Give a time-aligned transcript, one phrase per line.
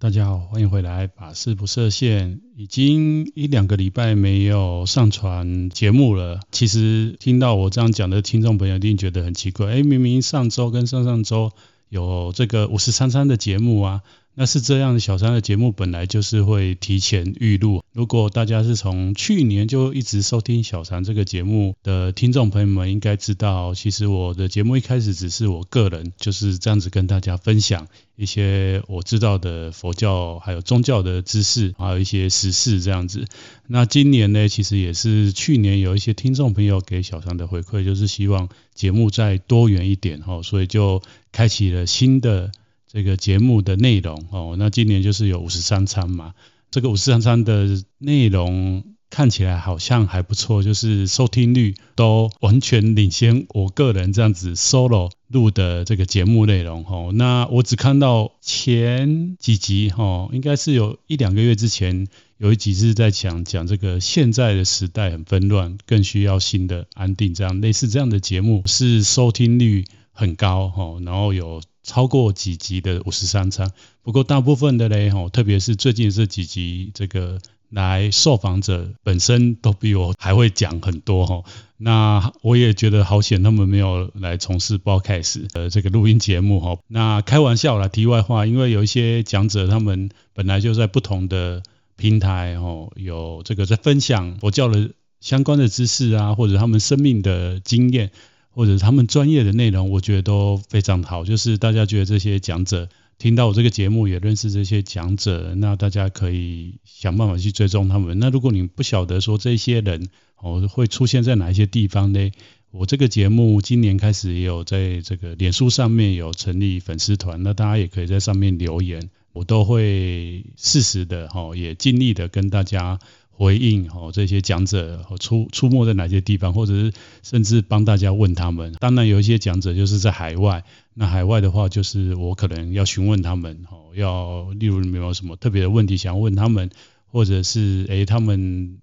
[0.00, 1.08] 大家好，欢迎回来。
[1.08, 6.38] 把事不设限，已经一两个礼拜没有上传节目了。
[6.52, 11.50] 其实听到我这样讲的听众朋友一定觉得很奇怪，哎，明明上周跟上上周
[11.88, 14.02] 有这个五十三三的节目啊。
[14.40, 17.82] 那是这样，小三的节目本来就是会提前预录。
[17.92, 33.24] 如果大家是从去年就一直收听小三这个节目的听众朋友们，应该知道，其实我的节目一开始只是我个人就是这样子跟大家分享一些我知道的佛教还有宗教的知识，还有一些时事这样子。
[33.66, 41.02] 那今年呢，其实也是去年有一些听众朋友给小三的回馈，就是希望节目再多元一点哈，所以就
[41.32, 42.52] 开启了新的。
[42.90, 46.34] 这个节目的内容哦，那今年就是有五十三餐嘛。
[46.70, 47.66] 这个五十三餐的
[47.98, 57.10] 内容看起来好像还不错，就是收听率都完全领先我个人这样子 solo 录的这个节目内容哦。
[57.14, 69.86] 那我只看到前几集哈，应该是有一两个月之前有一集是在讲讲这个现在的时代很纷乱，更需要新的安定，这样类似这样的节目是收听率
[70.18, 71.62] 很高哈，然后有。
[71.84, 73.70] 超过几集的五十三餐，
[74.02, 81.44] 不过大部分的嘞哈，特别是最近这几集，这个来受访者本身都比我还会讲很多哈。
[81.78, 86.76] 那我也觉得好险，他们没有来从事 Podcast 的这个录音节目哈。
[86.88, 91.62] 那开玩笑啦，题外话，因为有一些讲者他们本来就在不同的
[91.96, 98.10] 平台吼，有这个在分享佛教的相关的知识啊，或者他们生命的经验。
[98.58, 101.24] 或者他们专业的内容，我觉得都非常好。
[101.24, 108.18] 就是大家觉得这些讲者听到我这个节目，也认识这些讲者，那大家可以想办法去追踪他们。
[108.18, 112.32] 那如果你不晓得说这些人哦会出现在哪一些地方呢？
[112.72, 122.98] 我这个节目今年开始也有在这个脸书上面有成立粉丝团，那大家也可以在上面留言，我都会适时的哈，也尽力的跟大家。
[123.38, 128.74] 回应哦，这些讲者出出没在哪些地方，或者是甚至帮大家问他们。
[128.80, 136.70] 当然有一些讲者就是在海外，那海外的话就是我可能要询问他们哦，要例如你们有什么特别的问题想要问他们，
[137.06, 138.78] 或者是诶他们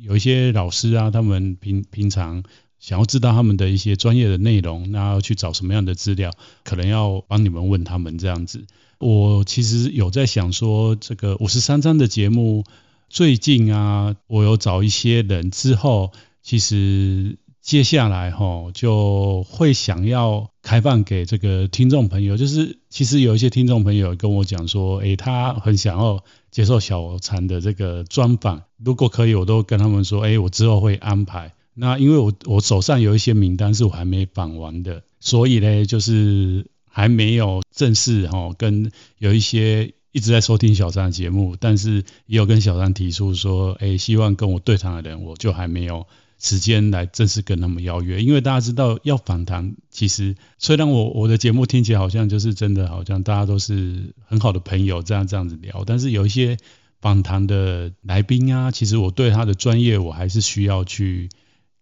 [0.00, 2.44] 有一些老师啊，他们平平常
[2.78, 6.32] 想要知道他们的一些专业的内容，那要去找什么样的资料，
[6.64, 8.64] 可能要帮你们问他们这样子。
[8.96, 12.64] 我其实有在想说，这个五十三章的节目。
[13.08, 22.36] 最近啊，我有找一些人之后，其实接下来齁就会想要开放给这个听众朋友。
[22.36, 28.62] 就是其实有一些听众朋友跟我讲说，诶，他很想要接受小禅的这个专访。
[28.76, 31.54] 如果可以，我都跟他们说，诶，我之后会安排。
[31.72, 39.94] 那因为我我手上有一些名单是我还没访完的，所以呢，就是还没有正式齁跟有一些。
[40.18, 46.08] 一直在收听小三的节目，但是也有跟小三提出说，哎，希望跟我对谈的人，我就还没有
[46.40, 48.20] 时间来正式跟他们邀约。
[48.20, 56.56] 因为大家知道要访谈，其实虽然我我的节目听起来好像就是真的，好像大家都是很好的朋友这样这样子聊，但是有一些
[57.00, 61.28] 访谈的来宾啊，其实我对他的专业我还是需要去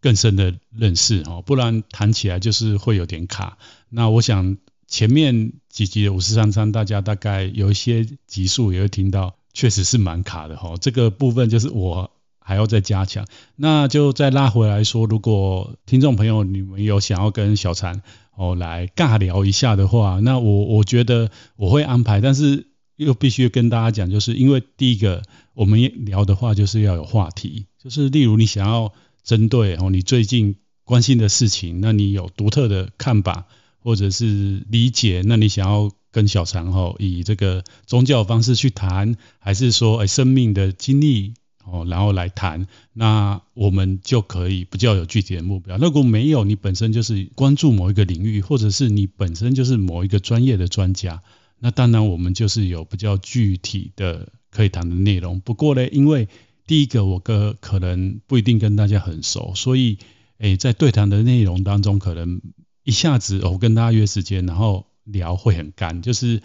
[0.03, 3.57] 更深的认识哈，不然谈起来就是会有点卡。
[3.89, 4.59] 那我想。
[4.97, 10.77] 前面几集的五十三三，大家大概有一些集数也会听到，确实是蛮卡的哈。
[10.81, 13.27] 这个部分就是我还要再加强。
[13.57, 18.01] 那就再拉回来说，如果听众朋友你们有想要跟小禅
[18.37, 33.45] 哦来尬聊一下的话，那我我觉得我会安排，但是又必须跟大家讲，就是因为第一个我们聊的话就是要有话题，就是例如你想要针对哦你最近关心的事情，那你有独特的看法。
[33.87, 45.77] 或者是理解，那你想要跟小禅吼以这个宗教方式去谈，还是说诶生命的经历哦，然后来谈，那我们就可以比较有具体的目标。
[45.77, 51.23] 如果没有，你本身就是关注某一个领域，或者是你本身就是某一个专业的专家，
[51.61, 55.39] 那当然我们就是有比较具体的可以谈的内容。
[55.39, 56.27] 不过呢，因为
[56.67, 59.99] 第一个我哥可能不一定跟大家很熟，所以
[60.39, 62.41] 诶在对谈的内容当中可能。
[62.87, 66.41] 一下子我跟大家约时间，然后聊会很干，就是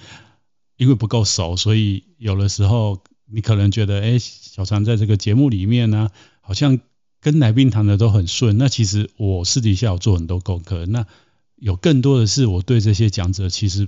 [0.75, 6.09] 因为不够熟，所以有的时候你可能觉得，哎，小常在这个节目里面呢，
[6.41, 6.79] 好像
[7.19, 8.57] 跟来宾谈的都很顺。
[8.57, 11.05] 那其实我私底下有做很多功课，那
[11.57, 13.87] 有更多的是我对这些讲者，其实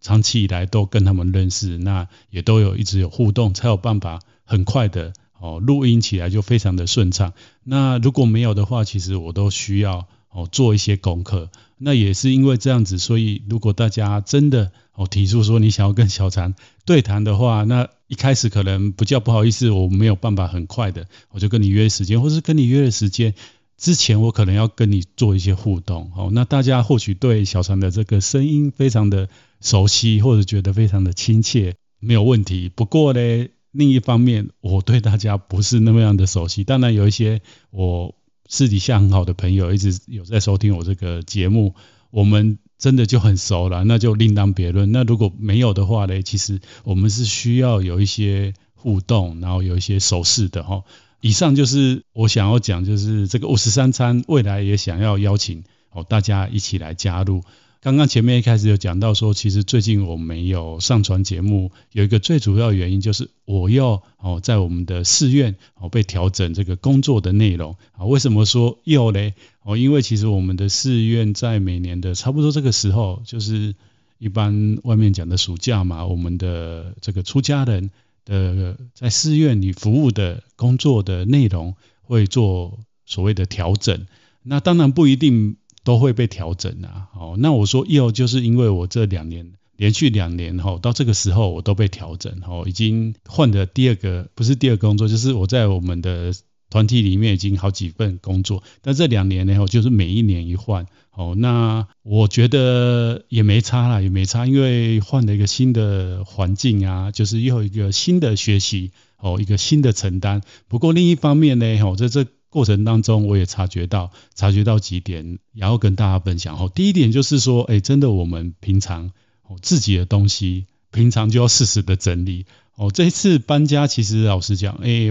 [0.00, 7.32] 长期以来都跟他们认识，那也都有一直有互动，才有办法很快的哦录音起来就非常的顺畅。
[7.62, 11.48] 那如果没有的话，其实我都需要哦做一些功课。
[11.84, 23.34] 那也是因为这样子，所以如果大家真的哦提出说你想要跟小禅对谈的话，那一开始可能不叫不好意思，我没有办法很快的我就跟你约时间，或是跟你约的时间
[23.76, 26.12] 之前，我可能要跟你做一些互动。
[26.16, 29.28] 哦，那大家或许对小禅的这个声音非常的
[29.60, 32.68] 熟悉，或者觉得非常的亲切，没有问题。
[32.68, 36.64] 不过呢，另一方面，我对大家不是那么样的熟悉。
[36.64, 38.14] 当然有一些我。
[38.48, 41.74] 私底下很好的朋友一直有在收听我这个节目，
[42.10, 44.92] 我们真的就很熟了，那就另当别论。
[44.92, 50.82] 那如果没有的话呢，其实我们是需要有一些互动，然后有一些手势的哈。
[51.20, 57.42] 以上就是我想要讲，就是这个五十三餐未来也想要邀请哦大家一起来加入。
[57.82, 68.04] 刚刚前面一开始有讲到说，其实最近我没有上传节目，有一个最主要原因就是我要哦在我们的寺院哦被调整这个工作的内容啊。
[68.04, 69.34] 为什么说又嘞？
[69.64, 73.74] 哦，因为其实我们的寺院在每年的差不多这个时候，就是
[74.18, 77.90] 一般外面讲的暑假嘛，我们的这个出家人
[78.24, 84.06] 的在寺院里服务的工作的内容会做所谓的调整。
[84.44, 85.56] 那当然不一定。
[85.84, 96.32] 都会被调整啊，哦，那我说又就是因为我这两年连续两年哈，到这个时候我都被调整，哦，已经换了第二个，不是第二个工作，就是我在我们的
[96.70, 110.42] 团体里面已经好几份工作，但这两年呢，我就是每一年一换，哦，那我觉得也没差啦，也没差，因为换了一个新的环境啊，就是又一个新的学习，哦，一个新的承担。
[110.68, 112.24] 不过另一方面呢，哦，在这。
[112.52, 116.58] 过程当中，我也察觉到，察觉到几点，然后跟大家分享。
[116.58, 119.10] 哦，第一点就是说，哎，真的，我们平常
[119.48, 122.44] 哦自己的东西，平常就要适时的整理。
[122.76, 125.08] 哦，这一次搬家，其实老实讲，哎，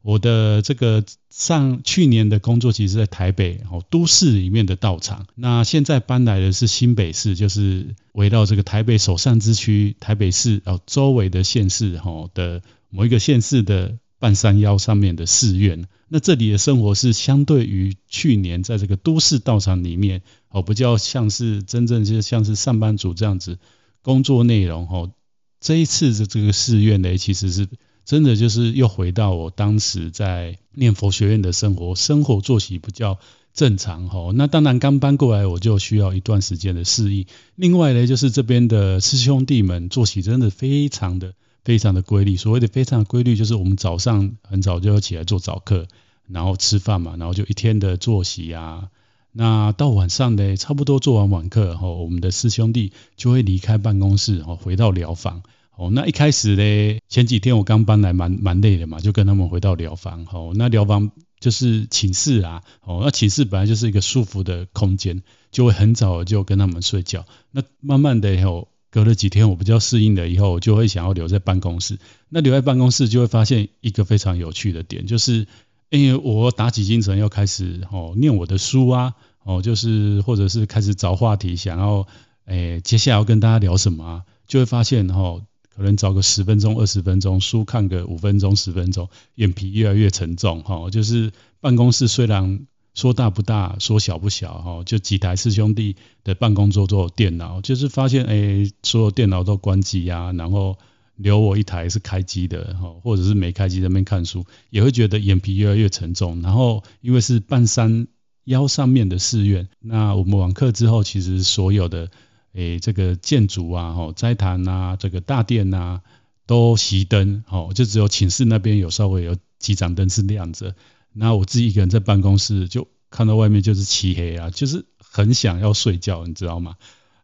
[0.00, 5.26] 我的这个上去年的工作，其实在台北哦都市里面的道场。
[5.34, 13.98] 那现在搬来的是新北市，就是围绕这个台北首善之区，台北市哦周围的县市哈的某一个县市的。
[14.18, 23.58] 半山腰上面的寺院，那这里的生活是相对于去年在这个都市道场里面，哦，比较像是真正就像是上班族这样子
[24.02, 25.12] 工作内容，哦，
[25.60, 27.68] 这一次的这个寺院呢，其实是
[28.04, 33.18] 真的就是又回到我当时在念佛学院的生活，生活作息比较
[33.54, 37.26] 正常，哦，那当然刚搬过来我就需要一段时间的适应。
[37.54, 41.34] 另外呢，就是这边的师兄弟们作息真的非常的。
[41.64, 45.86] 非常的规律，所谓的非常的规律，就是我们早上很早就要起来做早课，
[46.26, 48.88] 然后吃饭嘛，然后就一天的作息啊。
[49.32, 55.42] 那到晚上呢，差不多做完晚课后，我们的师兄弟就会离开办公室，哦，回到疗房。
[55.76, 60.26] 哦，那一开始呢，前几天我刚搬来，蛮蛮累的嘛，就跟他们回到疗房。
[60.32, 62.62] 哦，那疗房就是寝室啊。
[62.82, 65.22] 哦，那寝室本来就是一个舒服的空间，
[65.52, 67.26] 就会很早就跟他们睡觉。
[67.50, 68.68] 那慢慢的以后。
[68.90, 71.98] 隔了几天，我比较适应了以后，我就会想要留在办公室。
[72.28, 75.46] 那留在办公室，就会发现一个非常有趣的点，就是
[75.90, 79.14] 因为我打起精神要开始哦念我的书啊，
[79.44, 82.06] 哦就是或者是开始找话题，想要
[82.46, 85.42] 诶接下来要跟大家聊什么啊，就会发现哦
[85.76, 90.90] 可能找个十分钟、二十分钟，书看个五分钟、十分钟，眼皮越来越沉重哈。
[90.90, 92.66] 就是办公室虽然。
[92.98, 100.76] 说大不大，说小不小，哈，就几台师兄弟的办公桌做电脑，就是发现，哎，所有电脑都关机呀，然后
[101.14, 106.42] 留我一台是开机的，哈，或者是没开机在那边看书，也会觉得眼皮越来越沉重。
[106.42, 108.08] 然后因为是半山
[108.42, 112.10] 腰上面的寺院，那我们晚课之后，其实所有的，
[112.52, 116.00] 哎，这个建筑啊，哈，斋坛啊，这个大殿啊，
[116.46, 120.74] 都熄灯，哈，就只有寝室那边有稍微有几盏灯是亮着。
[121.12, 126.76] 那我自己一个人在办公室，就看到外面就是漆黑啊，就是很想要睡觉，你知道吗？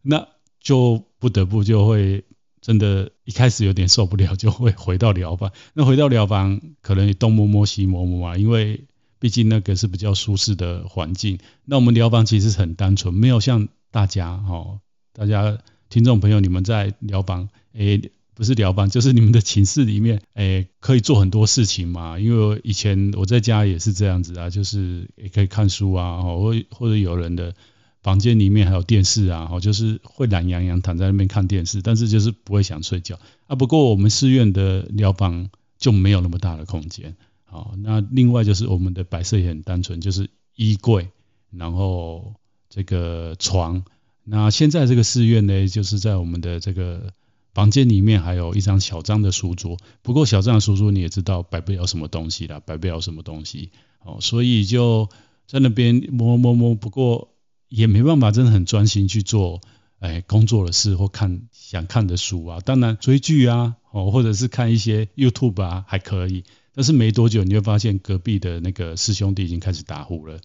[0.02, 0.26] 那
[0.60, 2.24] 就不得不就会
[2.60, 5.52] 真的，一开始有点受不了，就会回到疗房。
[5.74, 8.84] 那回到疗房，可能东摸摸西摸摸啊，因为
[9.18, 11.38] 毕竟那个是比较舒适的环境。
[11.64, 14.80] 那我们疗房其实很单纯，没有像大家哦，
[15.12, 18.10] 大家听众朋友，你们在疗房诶。
[18.34, 22.18] 不是寮房，就是你们的寝室里面，诶，可以做很多事情嘛。
[22.18, 27.54] 因为以前我在家也是这样子啊，就是也可以看书啊，或或者有人的
[28.02, 33.54] 房间里面还有电视啊，就是会懒洋洋躺在那边看电视，但是就是不会想睡觉啊。
[33.54, 35.48] 不过我们寺院的寮房
[35.78, 37.14] 就没有那么大的空间，
[37.44, 41.08] 好，那另外就是我们的摆设也很单纯，就是衣柜，
[41.52, 42.34] 然后
[42.68, 43.84] 这个床。
[44.24, 47.12] 那现在这个寺院呢，就是在我们的这个。
[47.54, 53.70] 房间里面还有一张小张的书桌，不过小张的书桌你也知道摆不了什么东西啦，摆不了什么东西，
[54.00, 55.08] 哦，所以就
[55.46, 56.74] 在那边摸摸摸。
[56.74, 57.28] 不过
[57.68, 59.60] 也没办法真的很专心去做
[60.00, 62.58] 哎工作的事或看想看的书啊。
[62.58, 66.42] 当然追剧啊，哦，或者是看一些 YouTube 啊还可以，
[66.74, 70.40] 但是没多久你会发现隔壁的那个师兄弟已经开始打呼了，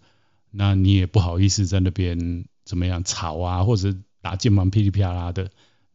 [0.51, 5.49] 那你也不好意思在那边怎么样吵啊，或者打键盘噼里啪啦的。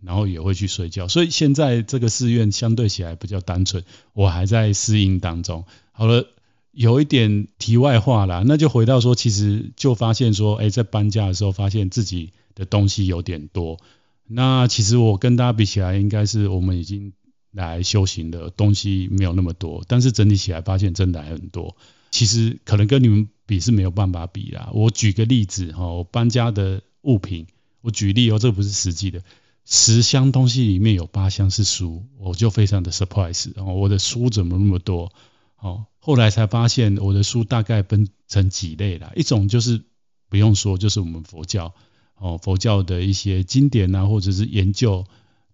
[0.05, 5.65] 然后也会去睡觉，所以现在这个寺院相对起来比较单纯，我还在适应当中。
[5.93, 6.27] 好了，
[6.73, 13.79] 有一点题外话啦，那就回到说，其实就发现说，哎，在搬家的时候，发现自己的东西有点多。
[14.27, 17.13] 那其实我跟大家比起来，应该是我们已经
[17.53, 21.77] 来修行的东西没有那么多，但是整体起来发现真的还很多。
[22.11, 24.71] 其实可能跟你们比是没有办法比啦。
[24.73, 27.47] 我举个例子哈，我搬家的物品，
[27.81, 29.23] 我举例哦，这不是实际的。
[29.67, 33.51] 十箱东西里面有八箱是书，我就非常的 surprise。
[33.57, 35.13] 然后我的书怎么那么多？
[35.59, 39.13] 哦，后来才发现我的书大概分成几类啦。
[39.17, 39.83] 一种就是
[40.29, 41.75] 不用说，就是我们佛教
[42.17, 45.07] 哦，佛教的一些经典啊，或者是研究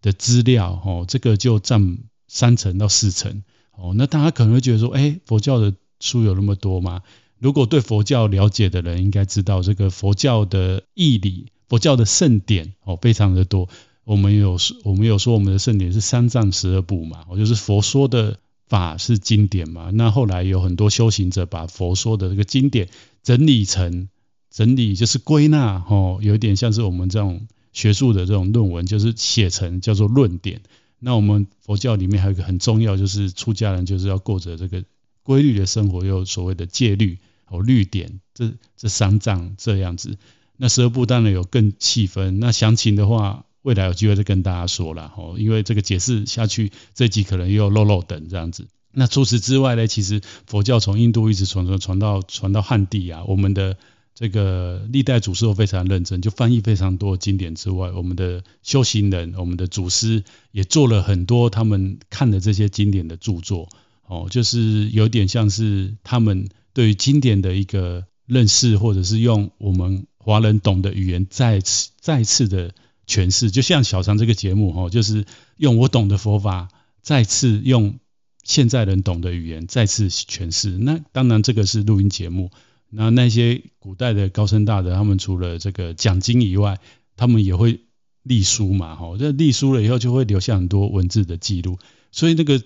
[0.02, 3.44] 的资料哦，这个就占三成到四成。
[3.72, 7.02] 哦，那大家可能会觉得说，哎，佛教的书有那么多吗？
[7.38, 13.68] 如果对佛教了解的人应该知道，这个佛教的义理、佛教的圣典哦，非常的多。
[14.10, 19.90] 我们有说，我们有说，我们的圣典是三藏十二部嘛，我就是佛说的法是经典嘛。
[19.94, 22.88] 那后来有很多修行者把佛说的这个经典
[23.22, 24.08] 整理成
[24.50, 30.60] 整理，就是归纳，哦，有一点像是我们这种学术的这种论文，就是写成叫做论点。
[30.98, 34.82] 那我们佛教里面还有一个很重要，就是出家人就是要过着这个
[35.22, 40.18] 规律的生活，有所谓的戒律哦，律典，这这三藏这样子。
[40.56, 43.44] 那十二部当然有更细分，那详情的话。
[43.62, 48.68] 未来有机会再跟大家说了吼，因为这个解释下去，这集可能又漏漏等这样子。
[48.92, 53.76] 那除此之外呢，其实佛教从印度一直传传传到传到汉地啊，我们的
[54.14, 63.68] 这个历代祖师都非常认真，就翻译非常多经典之外，我们的修行人、我们的祖师也做了很多他们看的这些经典的著作
[64.06, 72.74] 哦，就是有点像是他们对于经典的一个认识，或者是用我们华人懂的语言再次再次的。
[73.10, 75.24] 诠释就像小常这个节目哈，就是
[75.56, 76.68] 用我懂的佛法，
[77.02, 77.98] 再次用
[78.44, 80.78] 现在人懂的语言再次诠释。
[80.78, 82.52] 那当然这个是录音节目。
[82.88, 86.78] 那那些古代的高僧大德，他们除了这个讲经以外，
[87.16, 87.80] 他们也会
[88.22, 89.16] 立书嘛哈。
[89.18, 91.78] 这立书了以后，就会留下很多文字的记录，
[92.12, 92.62] 所以那个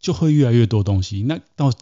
[0.00, 1.24] 就会越来越多东西。
[1.24, 1.72] 那到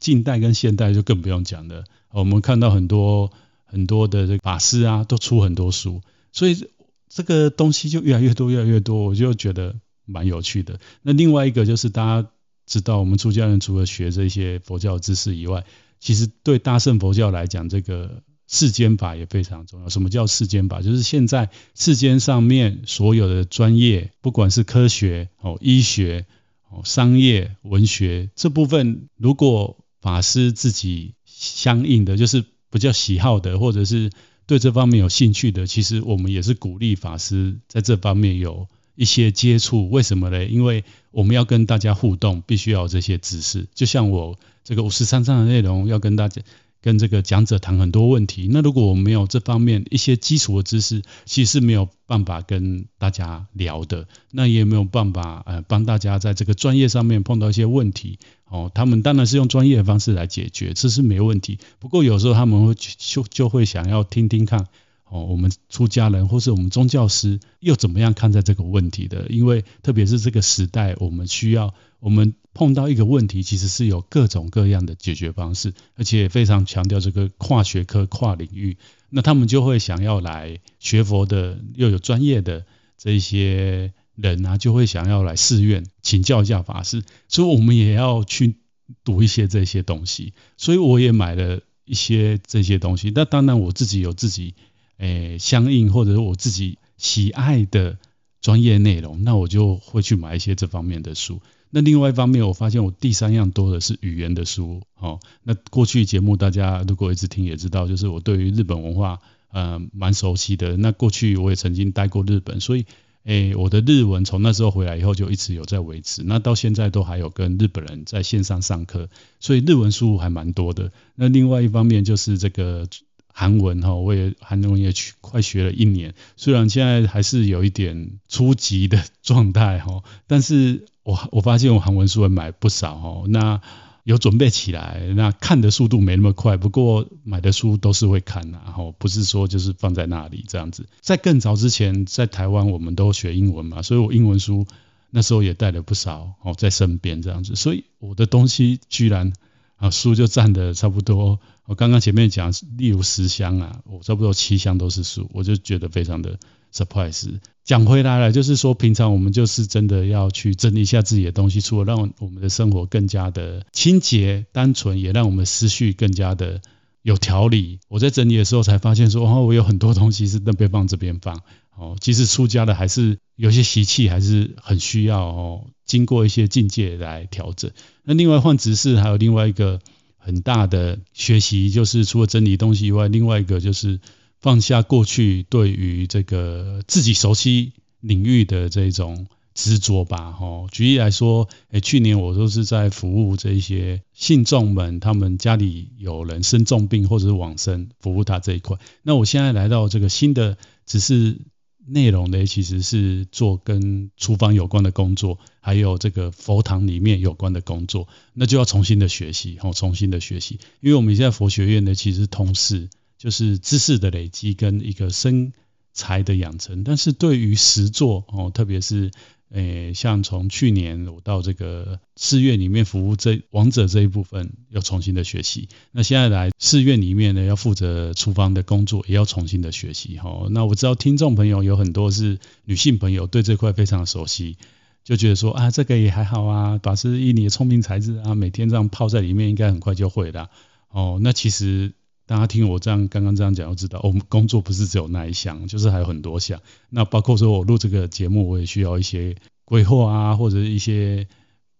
[0.00, 1.84] 近代跟现代就更不用讲了。
[2.10, 3.30] 我们看到很多
[3.66, 6.00] 很多的这个法师啊，都出很多书，
[6.32, 6.66] 所以。
[7.14, 9.76] 这个东西就越来越多，越来越多，我就觉得
[10.06, 10.80] 蛮有趣的。
[11.02, 12.30] 那另外一个就是大家
[12.64, 15.64] 知道，我们出家人除了学这些佛教知识以外，
[16.00, 19.90] 其实对大乘佛教来讲，这个世间法也非常重要。
[19.90, 20.80] 什么叫世间法？
[20.80, 26.24] 就是现在世间上面所有的专业，不管是科学、哦医学、
[26.70, 34.10] 哦商业、文学这部分，如果法师自己相应的，就是比较喜好的，或者是。
[34.52, 39.88] 对这方面有兴趣的，其实我们也是鼓励法师在这方面有一些接触。
[39.88, 40.44] 为什么呢？
[40.44, 43.66] 因为我们要跟大家互动，必须要有这些知识。
[43.74, 46.42] 就像我这个五十三章的内容，要跟大家。
[46.82, 58.70] 跟这个讲者谈很多问题，那如果我没有这方面一些基础的知识，其实是没有办法跟大家聊的，那也没有办法呃帮大家在这个专业上面碰到一些问题哦。
[58.74, 61.60] 他们当然是用专业的方式来解决，这是没问题。
[61.78, 64.66] 不过有时候他们会就就会想要听听看
[65.08, 69.28] 哦，我们出家人或是我们宗教师又怎么样看待这个问题的？
[69.28, 72.34] 因为特别是这个时代，我们需要我们。
[72.54, 78.76] 碰到一个问题，其实是有各种各样的解决方式，而且非常强调这个跨学科、跨领域。
[79.08, 82.64] 那他们就会想要来学佛的，又有专业的
[82.98, 87.02] 这些人啊，就会想要来寺院请教一下法师。
[87.28, 88.56] 所以我们也要去
[89.04, 90.32] 读一些这些东西。
[90.56, 93.12] 所以我也买了一些这些东西。
[93.14, 94.54] 那当然我自己有自己
[94.98, 97.98] 诶相应或者我自己喜爱的
[98.40, 101.40] 专业内容，那我就会去买一些这方面的书。
[101.74, 104.82] 那另外一方面，我发现我第三样多的是语言的书。
[104.98, 110.76] 哦，那过去节目大家如果一直听也知道，就是我对于日本文化呃蛮熟悉的。
[110.76, 112.84] 那过去我也曾经待过日本，所以
[113.24, 116.22] 诶我的日文从那时候回来以后就一直有在维持。
[116.22, 119.08] 那到现在都还有跟日本人在线上上课，
[119.40, 120.92] 所以日文书还蛮多的。
[121.14, 122.86] 那另外一方面就是这个
[123.32, 130.84] 韩文哈，我也韩文也去快学了一年，虽然现在还是有一点初级的状态哈，但是。
[131.02, 133.60] 我我发现我韩文书也买不少哦，那
[134.04, 140.86] 有准备起来，那看的速度没那么快，不过买的书都是会看的，然后不是说就是放在那里这样子。
[141.00, 144.66] 在更早之前，在台湾我们都学英文嘛，所以我英文书
[145.10, 149.32] 那时候也带了不少哦在身边这样子，所以我的东西居然
[149.76, 151.38] 啊书就占的差不多。
[151.64, 156.40] 我刚刚前面讲，例如十箱啊，我差不多七箱都是书，我就觉得非常的
[156.72, 157.38] surprise。
[157.64, 166.60] 讲回来了，就是说平常我们就是真的要去整理一下自己的东西，除了让我们的生活更加的清洁单纯，也让我们思绪更加的
[167.02, 167.78] 有条理。
[167.88, 171.42] 我在整理的时候才发现说，哦，我有很多东西是那边放这边放，
[171.76, 177.70] 哦，其实出家的还是有些习气还是很需要哦，经过一些境界来调整。
[178.02, 179.80] 那另外换执事还有另外一个。
[180.24, 183.98] 很大的学习就是除了整理东西以外，另外一个就是
[184.42, 190.36] 放下过去对于这个自己熟悉领域的这种执着吧。
[190.38, 198.76] 哦，举例来说，诶，去年我都是在服务这些信众们，他们家里有人生重病或者是往生，服务他这一块。
[199.02, 201.38] 那我现在来到这个新的，只是。
[201.84, 212.88] 内容呢，其实是做跟厨房有关的工作，还有这个佛堂里面有关的工作，那就要重新的学习，哦，重新的学习，因为我们现在佛学院呢，其实同时
[213.22, 215.52] 就是知识的累积跟一个身
[215.92, 219.12] 材的养成，但是对于实作哦，特别是。
[219.54, 225.68] 诶，像从去年我到这个寺院里面服务这王者这一部分，要重新的学习。
[225.90, 230.16] 那现在来寺院里面呢，要负责厨房的工作，也要重新的学习。
[230.16, 234.56] 哈，那我知道听众朋友有很多是女性朋友，对这块非常熟悉，
[235.04, 240.48] 就觉得说啊，这个也还好啊，法师以你的聪明才智啊，每天这样泡在里面，应该很快就会了。
[240.88, 241.92] 哦，那其实。
[242.32, 246.62] 大家听我这样刚刚这样讲，就知道我们工作不是只有那一项，就是还有很多项。
[246.88, 249.36] 那包括说我录这个节目，我也需要一些
[249.66, 251.28] 规划啊，或者一些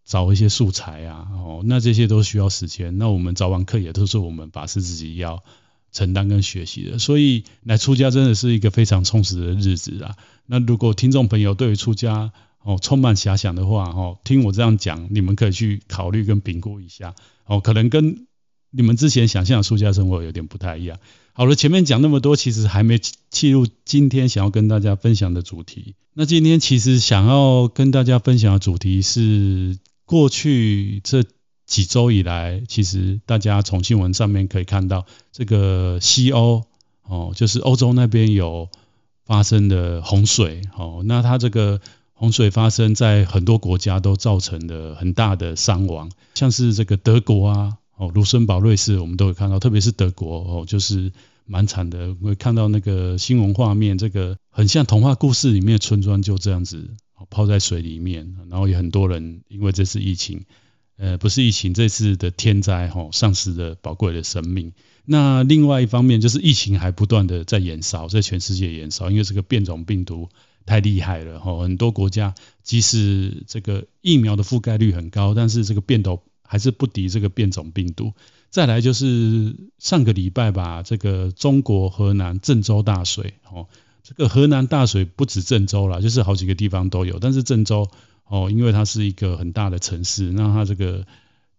[0.04, 1.26] 找一些素材啊。
[1.32, 2.98] 哦，那这些都需要时间。
[2.98, 5.42] 那我们早晚课也都是我们法师自己要
[5.90, 6.98] 承担跟学习的。
[6.98, 10.16] 所以来出家真的是一个非常充实的日子啊。
[10.44, 12.30] 那如果听众朋友对于出家
[12.62, 17.14] 哦充满遐想的话，哦，听我这样讲，你们可以去考虑跟评估一下。
[17.46, 18.26] 哦，可能跟
[18.72, 20.98] 你们之前想象的出家生活有点不太一样。
[21.34, 22.98] 好了，前面讲那么多，其实还没
[23.30, 25.94] 切入今天想要跟大家分享的主题。
[26.14, 31.24] 那今天其实想要跟大家分享的主题是，过去这
[31.64, 36.64] 几周以来，其实大家从新闻上面可以看到，这个西欧
[37.04, 38.68] 哦，就是欧洲那边有
[39.24, 41.80] 发生的洪水哦，那它这个
[42.12, 47.78] 洪水发生在很多国家都造成了很大的伤亡，像是这个德国啊。
[48.02, 51.12] 哦，卢森堡、瑞士，我们都有看到，特别是德国哦，就是
[51.46, 52.16] 蛮惨的。
[52.16, 56.90] 会看到那个新闻画面，这个很像童话故事里面的村庄就这样子
[57.30, 60.46] 泡在水里面，然后有很多人因为这次疫情，
[60.96, 64.72] 呃，不是疫情，这次的天灾哈，丧失了宝贵的生命。
[65.04, 70.28] 那另外一方面就是疫情还不断的在延烧，在全世界延烧，因为这个变种病毒
[70.66, 72.34] 太厉害了哈，很多国家
[72.64, 76.20] 即使这个疫苗的覆盖率很高，但是这个变种
[76.52, 78.12] 还是不敌这个变种病毒。
[78.50, 83.68] 再来就是上个礼拜吧，这个中国河南郑州大水哦，
[84.02, 87.18] 这个河南大水不止郑州啦，就是好几个地方都有。
[87.18, 87.88] 但是郑州
[88.26, 91.06] 哦，因为它是一个很大的城市，那它这个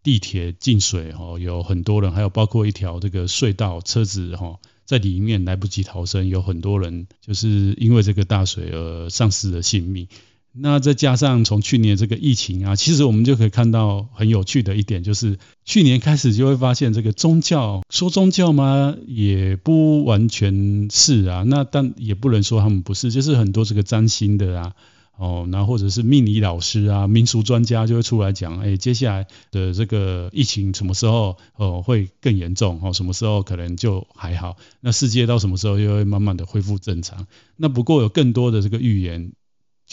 [0.03, 10.07] 地铁进水哦，有很多人，还有包括一条这个隧道，车子哈在里面来不及逃生，有很多人就是因为这个大水而丧失了性命。
[10.55, 18.95] 那再加上从去年这个疫情啊，其实我们就可以看到很有趣的一点，就是去年开始就会发现这个宗教，说宗教吗？
[19.07, 21.43] 也不完全是啊。
[21.47, 24.73] 那但也不能说他们不是，就是很多这个占星的啊，
[25.17, 32.79] 哦，那或者是命理老师啊、民俗专家就会出来讲，哎，接下来的这个疫情什么时候哦会更严重？
[32.83, 34.55] 哦，什么时候可能就还好？
[34.81, 37.25] 那世界到什么时候又会慢慢的恢复正常？
[37.57, 39.31] 那不过有更多的这个预言。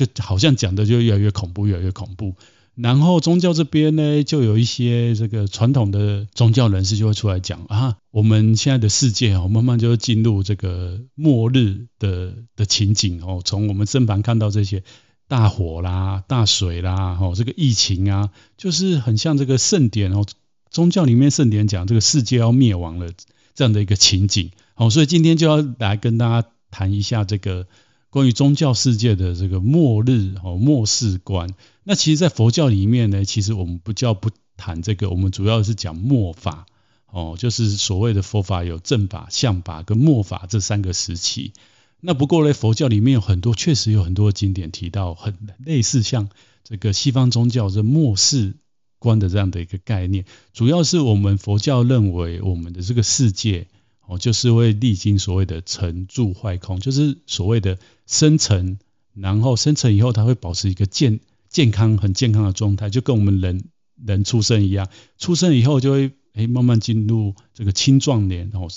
[0.07, 2.35] 就好像讲的就越来越恐怖，越来越恐怖。
[2.77, 13.43] 然后宗教这边呢，就有一些这个传统的宗教人士就会出来讲啊，我们现在的世界哦，慢慢就会进入这个末日的的情景哦。
[13.45, 14.83] 从我们身旁看到这些
[15.29, 20.25] 大火啦、大水啦，哦，这个疫情啊，就是很像这个圣典哦，
[20.71, 23.11] 宗教里面圣典讲这个世界要灭亡了
[23.55, 24.53] 这样的一个情景。
[24.75, 27.67] 好，所以今天就要来跟大家谈一下这个。
[28.11, 36.66] 关于宗教世界的这个末日哦，末世观，那其实，在佛教里面呢，其实我们不叫不谈这个，我们主要是讲末法
[37.07, 41.53] 哦，就是所谓的佛法有正法、相法跟末法这三个时期。
[42.01, 46.31] 那不过呢，佛教里面有很多，确实有很多经典提到很类似，像
[46.64, 48.55] 这个西方宗教这末世
[48.99, 53.68] 观的这样的一个概念，主要是我们佛教认为我们的这个世界
[54.11, 58.79] 哦，就是会历经所谓的成住坏空，就是所谓的生成，
[59.14, 63.64] 然后生成以后它会保持一个健健康很健康的状态，就跟我们人
[64.05, 68.68] 人出生一样，出生以后就会诶慢慢进入这个青壮年，然后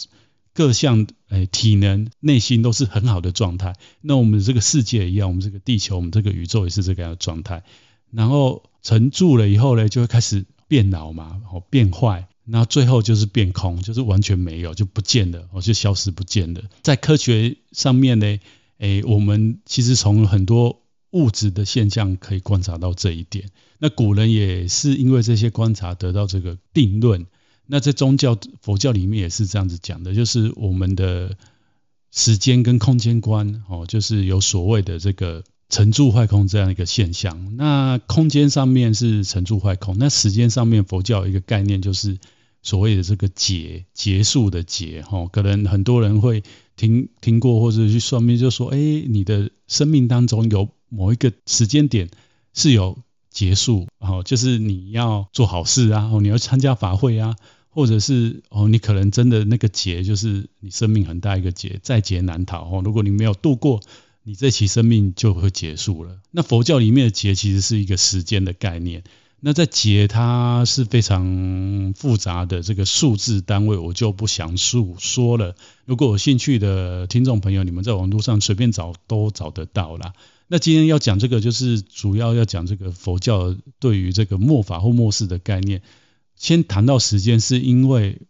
[0.54, 3.76] 各项诶体能、内心都是很好的状态。
[4.02, 7.64] 那我们这个世界一样，我们这个地球、我们这个宇宙也是这个样的状态，
[8.12, 8.64] 然后。
[8.84, 16.62] 成住了以后呢，就会开始变老嘛，然后变坏，然后最后就是变空，就是完全没有，就不见了，哦，就消失不见了。
[16.82, 18.40] 在科学上面呢，
[18.80, 23.50] 诶，我们其实从很多物质的现象可以观察到这一点。
[23.80, 27.26] 那古人也是因为这些观察得到这个定论。
[27.66, 31.38] 那在宗教佛教里面也是这样子讲的，就是我们的
[32.12, 35.44] 时间跟空间观，哦，就是有所谓的这个。
[35.70, 42.20] 成住坏空这样一个现象，那空间上面是成住坏空，那时间上面佛教一个概念就是
[42.64, 46.42] 所谓的这个劫，结束的劫哈，可能很多人会
[46.76, 52.10] 听听过或者去算命，就说，哎，你的生命当中有某一个时间点
[52.54, 52.98] 是有
[53.30, 57.36] 结束，哦，就是你要做好事啊，哦，你要参加法会啊，
[57.70, 63.82] 或者是哦，你可能真的那个劫就是你生命很大一个劫，在劫难逃哦，如果你没有度过。
[64.26, 66.18] 你这期生命就会结束了。
[66.32, 69.04] 那佛教里面的劫其实是一个时间的概念。
[69.46, 75.56] 那在劫它是非常复杂的这个数字单位，我就不详述说了。
[75.84, 80.14] 如果有兴趣的听众朋友，你们在网络上随便找都找得到啦。
[80.48, 85.82] 那今天要讲这个，就是主要要讲这个佛教对于这个末法或末世的概念。
[86.38, 88.22] 先谈到时间，是因为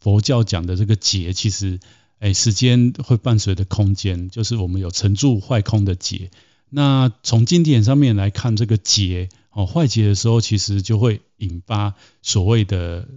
[0.00, 1.78] 佛教讲的这个劫其实。
[2.20, 6.30] 哎，时间会伴随着空间，就是我们有成住坏空的劫。
[6.70, 13.08] 那从经典上面来看，这个劫哦，坏劫的时候，其实就会引发所谓的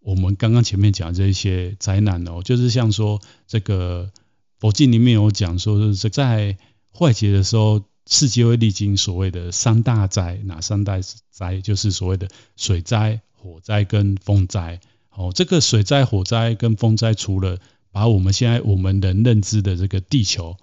[0.00, 4.10] 我们刚刚前面讲这一些灾难哦，就是像说这个
[4.58, 6.56] 佛经里面有讲说，是在
[6.92, 10.98] 坏劫的时候，世界会历经所谓的三大灾，哪三大
[11.30, 11.60] 灾？
[11.60, 14.80] 就是所谓的水灾、火灾跟风灾。
[15.10, 17.58] 哦，这个水灾、火灾跟风灾，除了
[17.90, 20.56] 把我们现在我们人认知的这个地球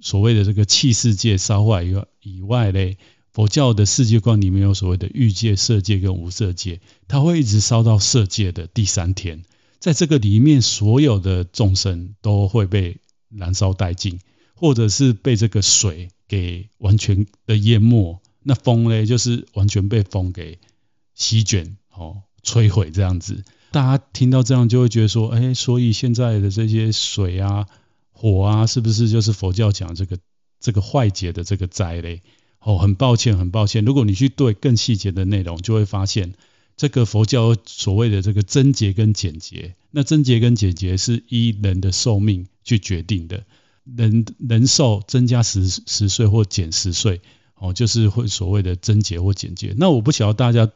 [0.00, 2.96] 所谓的这个气世界烧坏以外以外嘞，
[3.38, 9.44] 佛教的世界观里面有所谓的欲界、色界跟无色界，它会一直烧到色界的第三天，
[9.78, 12.96] 在这个里面所有的众生都会被
[13.28, 14.18] 燃烧殆尽，
[14.56, 20.58] 或者是被这个水给完全的淹没，那风嘞就是完全被风给
[21.14, 23.44] 席卷哦，摧毁这样子。
[23.70, 27.68] 大家听到这样就会觉得说，哎，所以现在的这些水啊、
[28.10, 30.18] 火啊，是不是就是佛教讲这个
[30.58, 32.20] 这个坏劫的这个灾嘞？
[32.60, 33.84] 哦，很抱歉，很抱歉。
[33.84, 36.34] 如果你去对更细节的内容，就会发现
[36.76, 43.44] 这个佛教所谓的这个增劫跟减劫，那增劫跟减劫是依人的寿命去决定的，
[43.84, 47.20] 人人寿增加十十岁或减十岁，
[47.54, 49.74] 哦，就是会所谓的增劫或减劫。
[49.76, 50.70] 那我不晓得大家。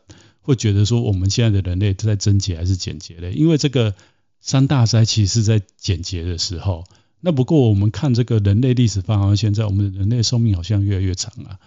[0.45, 3.31] 会觉得说我们现在的人类在增劫还是减劫嘞？
[3.31, 3.95] 因为这个
[4.41, 6.83] 三大灾其实是在减劫的时候。
[7.25, 11.59] 那不过我们看这个人类历史发展到现在，我们人类寿命好像越来越长啊。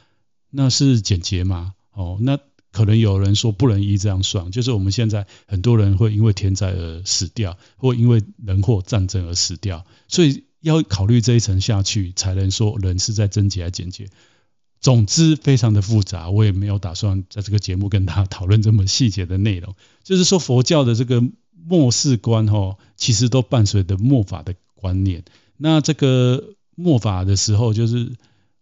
[0.51, 1.73] 那是简洁吗？
[1.93, 2.37] 哦，那
[2.71, 14.09] 可能有人说不能依这样算，就是我们现在很多人会因为天灾而死掉，或因为人祸战争而死掉，所以要考虑这一层下去，才能说人是在增劫还是简洁。
[14.81, 19.73] 总之非常的复杂，我也没有打算在这个节目跟大家讨论这么细节的内容。
[20.03, 21.23] 就是说佛教的这个
[21.65, 25.23] 末世观，哈，其实都伴随着末法的观念。
[25.57, 28.13] 那这个末法的时候，就是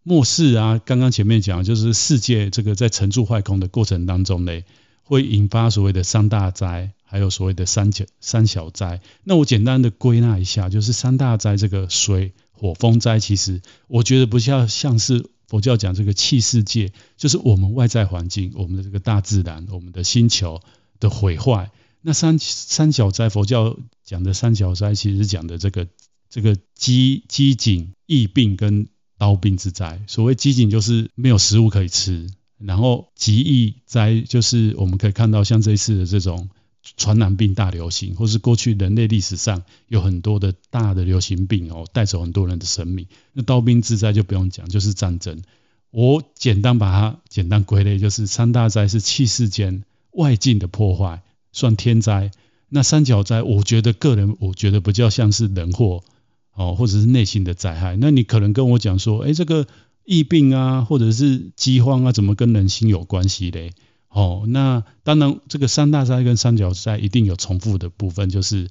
[0.04, 4.62] 末世啊，刚刚前面讲，就是世界这个在成住坏空的过程当中呢，
[5.04, 9.02] 会引发所谓的三大灾，还有所谓的三小三小灾。
[9.24, 15.26] 那我简单的归纳一下，就是三大灾这个水火风灾，其实我觉得不像像是。
[15.46, 20.62] 佛教讲这个器世界，就是我们外在环境，我们的这个大自然，我们的星球
[21.00, 21.70] 的毁坏。
[22.02, 25.88] 那三三小灾，佛教讲的三小灾，其实讲的这个
[26.34, 28.88] 这个饥饥馑、疫病跟
[29.20, 30.02] 刀兵之灾。
[30.08, 32.26] 所谓饥馑，就是没有食物可以吃；
[32.58, 36.50] 然后疾疫灾，就是我们可以看到像这一次的这种。
[36.98, 43.08] 传染病大流行，或是过去人类历史上有很多的大的流行病哦，带走很多人的生命。
[43.32, 45.44] 那刀兵之灾就不用讲，就是战争。
[45.92, 51.22] 我简单把它简单归类，就是三大灾是器世间外境的破坏，
[51.54, 52.32] 算天灾。
[52.68, 56.04] 那三角灾，我觉得个人我觉得比较像是人祸
[56.54, 57.98] 哦，或者是内心的灾害。
[57.98, 59.68] 那你可能跟我讲说，哎，这个
[60.06, 63.72] 疫病啊，或者是饥荒啊，怎么跟人心有关系嘞？
[64.10, 68.70] 哦，那当然这个三大灾跟三角灾一定有重复的部分，就是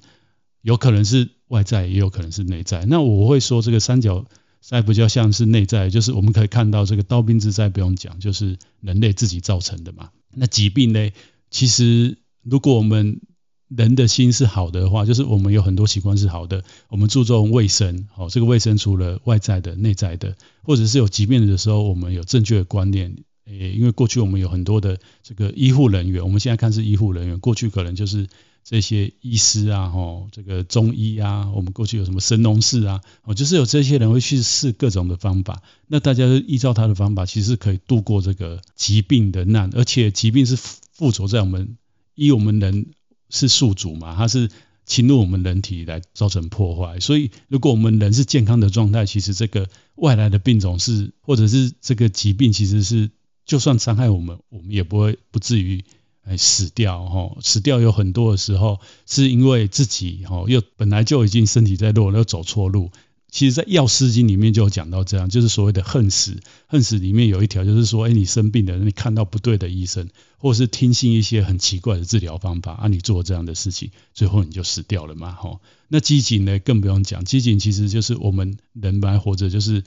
[0.61, 2.85] 有可能是外在，也有可能是内在。
[2.85, 4.25] 那我会说这个三角
[4.61, 10.11] 灾比较像是内在，就是我们可以看到这个刀兵之灾不用讲，就是人类自己造成的嘛。
[10.33, 11.11] 那疾病呢？
[11.51, 13.19] 其实如果我们
[13.75, 23.15] 人的心是好的话，就是我们有很多习惯是好的，我们注重卫生，好，这个卫生除了外在的、内在的，或者是有疾病的时候，我们有正确的观念。
[23.45, 28.29] 诶，因为过去我们有很多的这个医护人员，我们现在看是医护人员，过去可能就是
[28.63, 41.75] 这些医师啊，吼，这个中医啊，我们过去有什么神农氏啊，哦，就是有这些人会去试各种的方法，那大家依照他的方法，其实可以度过这个疾病的难，而且疾病是附着在我们，
[42.15, 42.85] 依我们人
[43.33, 44.49] 是宿主嘛，它是
[44.85, 53.11] 侵入我们人体来造成破坏，所以如果我们人是健康的状态，其实这个外来的病种是，或者是这个疾病其实是。
[53.45, 55.83] 就算伤害我们，我们也不会不至于
[56.23, 57.35] 哎死掉哈。
[57.41, 62.89] 死掉有很多的时候是因为自己哈又本来就已经身体在弱，又走错路。
[63.33, 66.39] 其实，在《药师经》里面就有讲到这样，就是所谓的恨死。
[66.67, 75.61] 恨死里面有一条就是说，哎，你生病的人，你看到不对的医生，或者是听信一些很奇怪的治疗方法，啊，你做这样的事情，最后你就死掉了嘛吼。
[75.87, 79.83] 那饥馑呢，更不用讲，饥馑其实就是我们人本来活着就是。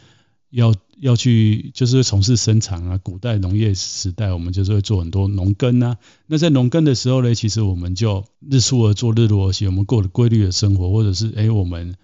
[0.50, 5.98] 要要去就是从事生产啊，古代农业时代，我们就是会做很多农耕啊。
[6.28, 11.96] 那在农耕的时候呢，其实我们就日出而作，日落而息，我们过了规律的生活，或者是哎，我们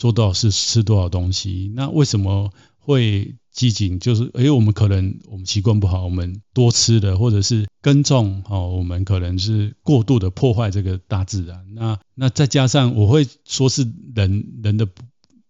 [0.00, 1.70] 做多少事吃多少东西。
[1.76, 3.98] 那为什么会饥馑？
[4.00, 11.66] 就是哎，我们可能我们习惯不好，我们多吃的，或者是耕种哦，我们可能是过度的破坏这个大自然。
[11.74, 14.88] 那那再加上我会说是人人的。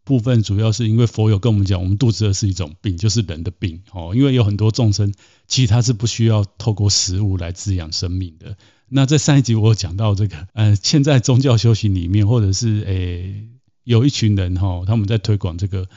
[0.03, 4.13] 部分主要是因为佛有跟我们讲，我们肚子饿是一种病，就是人的病哦。
[4.17, 5.15] 因为有很多众生，
[5.47, 8.57] 其实他是不需要透过食物来滋养生命的。
[8.89, 13.47] 那在上一集我有讲到这个，呃，现在宗教修行里面，或者是诶、
[13.85, 15.89] 有一群人哈，他们在推广这个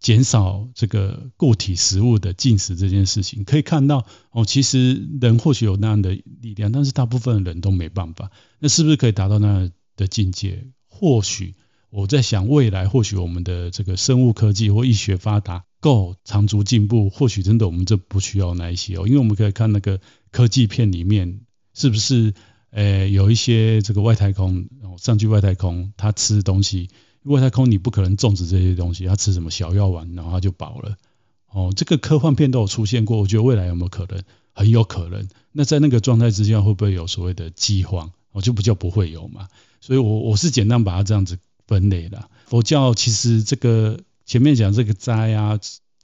[0.00, 8.30] 减少这个固体食物的进食这件事情，可以看到哦，其实人或许有那样的力量，但是大部分人都没办法。
[8.58, 10.66] 那是不是可以达到那样的境界？
[10.88, 11.54] 或许。
[11.90, 19.98] 我在想，未来或许我们的这个生物科技或医学发达够长足进步，或许真的我们就不需要那一些哦，因为我们可以看那个
[20.30, 21.40] 科技片里面，
[21.72, 22.34] 是不是
[22.68, 26.90] 呃有一些这个外太空上去外太空，他吃东西，
[27.32, 30.96] 外太空你不可能种植这些东西，他吃什么小药丸，然后他就饱了
[31.50, 31.72] 哦。
[31.76, 34.22] 这个科幻片都有出现过，我觉得未来有没有可能？
[34.52, 35.28] 很有可能。
[35.52, 38.10] 那在那个状态之下，会不会有所谓的饥荒？
[38.32, 39.48] 我就不叫不会有嘛。
[39.80, 41.38] 所以我我是简单把它这样子。
[41.68, 45.60] 分类了，佛教其实这个前面讲这个灾啊，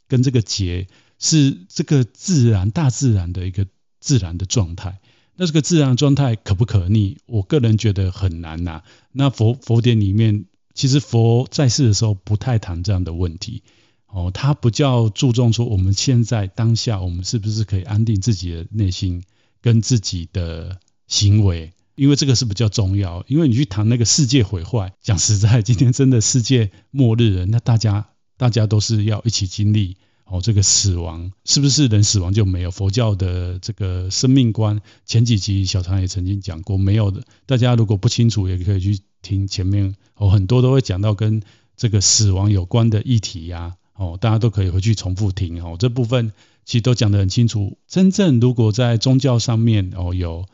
[0.07, 3.67] 跟这个劫是这个自然大自然的一个
[3.99, 5.01] 自然的状态。
[5.37, 7.17] 那这个自然状态可不可逆？
[7.25, 13.63] 我个人觉得很难呐、那佛佛典里面，其实佛在世的时候不太谈这样的问题
[14.07, 19.23] 哦，他不叫注重说我们现在当下我们是不是可以安定自己的内心
[19.63, 21.73] 跟自己的行为。
[21.97, 32.73] 因为这个是比较重要，因为你去谈那个世界毁坏，讲实在，今天真的世界末日了，那大家大家都是要一起经历哦，这个死亡是不是人死亡就没有？
[32.73, 37.23] 佛教的这个生命观，前几集小唐也曾经讲过，没有的。
[37.47, 41.43] 大家如果不清楚，也可以去听前面哦，很多都会讲到跟
[41.77, 46.33] 这个死亡有关的议题呀，哦，大家都可以回去重复听哦，这部分
[46.65, 47.77] 其实都讲得很清楚。
[47.89, 50.47] 真正如果在宗教上面哦有。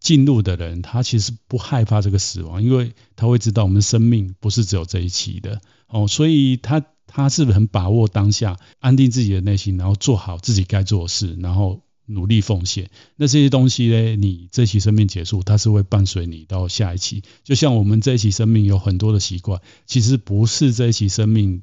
[0.00, 12.90] 进入的人，他其实不害怕这个死亡，因为他会知道我们生命不是只有这一期的哦，所以他他是不是很把握当下，安定自己的内心，然后做好自己该做的事，然后努力奉献。
[13.16, 17.22] 那这些东西呢，你这期生命结束，它是会伴随你到下一期。
[17.44, 21.62] 就像我们这一期生命有很多的习惯，其实不是这一期生命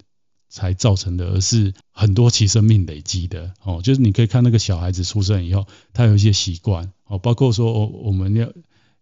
[0.49, 3.81] 才造成的，而是很多期生命累积的哦。
[3.83, 6.91] 就是你可以看那个小孩子出生以后，他有一些习惯。
[7.07, 8.51] 哦，包括说，我我们要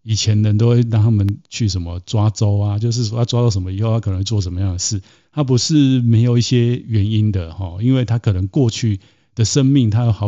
[0.02, 5.02] 以前人都会让他们去什么抓周啊，就是说他抓到什么以后，他可能会做什么样的事，
[5.32, 9.00] 他不是没有一些原因的哈，因为他可能过去
[9.36, 10.28] 的生命，他有好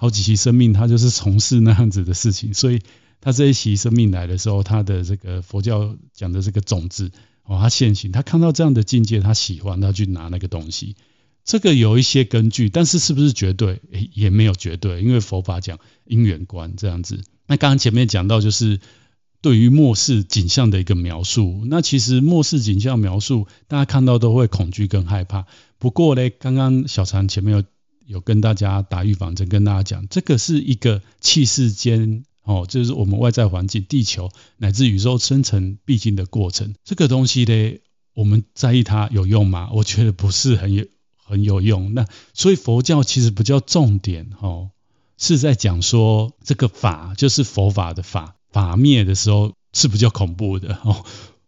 [0.00, 2.80] 好几期生命，他就是从事那样子的事情，所以
[3.20, 7.10] 他这一期生命来的时候，他的这个佛教讲的这个种子
[7.44, 10.96] 哦，他现行，他看到这样的境界，他喜欢，他去拿那个东西。
[11.44, 13.82] 这个有一些根据，但是是不是绝对？
[14.14, 17.20] 也没有绝对，因为佛法讲因缘观这样子。
[17.46, 18.80] 那刚刚前面讲到，就是
[19.42, 21.66] 对于末世景象的一个描述。
[21.66, 25.44] 那其实末世景象描述，大家看到都会恐惧跟害怕。
[25.78, 27.64] 不过呢，刚刚小禅前面有
[28.10, 36.74] 有跟大家打预防针，跟大家讲，这个是一个气世间哦，就是我们外在环境、地球乃至宇宙生成必经的过程。
[36.84, 37.78] 这个东西呢，
[38.14, 39.70] 我们在意它有用吗？
[39.72, 40.84] 我觉得不是很有
[41.24, 41.94] 很有用。
[41.94, 44.70] 那所以佛教其实比较重点哦，
[45.16, 51.04] 是在讲说这个法就是佛法的法，法灭的时候是比较恐怖的哦。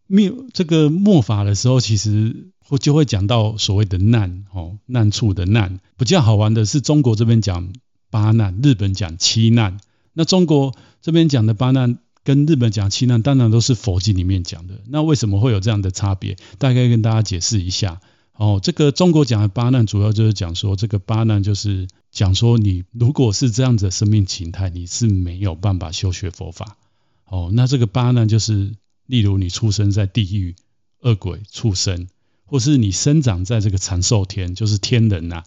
[0.07, 5.79] 灭这个末法的时候，其实我就会讲到所谓的难哦，难处的难。
[5.99, 7.71] 比较好玩的是，中国这边讲
[8.09, 9.79] 八难，日本讲七难。
[10.15, 14.81] 那中国这边讲的八难跟日本讲七难，当然都是佛经里面讲的。
[14.87, 16.39] 那为什么会有这样的差别？
[16.57, 18.01] 大概跟大家解释一下。
[18.33, 26.79] 哦，这个中国讲的八难，主要就是讲说，这个八难就是讲说，你如果是这样子的生命形态，你是没有办法修学佛法。
[27.27, 28.73] 哦，那这个八难就是。
[29.05, 30.55] 例如你出生在地狱、
[31.01, 32.07] 恶鬼、畜生，
[32.53, 35.43] 或是你生长在这个长寿天，就是天人呐、